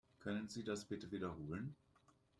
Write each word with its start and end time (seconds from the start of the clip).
Können 0.17 0.49
Sie 0.49 0.63
das 0.63 0.85
bitte 0.85 1.11
wiederholen? 1.11 1.75